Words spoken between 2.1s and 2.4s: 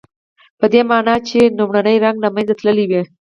له